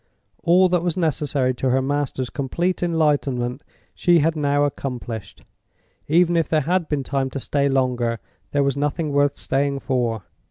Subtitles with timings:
[0.41, 3.63] All that was necessary to her master's complete enlightenment
[3.93, 5.43] she had now accomplished.
[6.07, 8.17] Even if there had been time to stay longer,
[8.51, 10.23] there was nothing worth staying for.